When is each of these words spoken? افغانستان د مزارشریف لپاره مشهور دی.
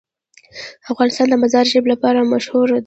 افغانستان 0.91 1.27
د 1.29 1.35
مزارشریف 1.43 1.85
لپاره 1.93 2.29
مشهور 2.33 2.67
دی. 2.77 2.79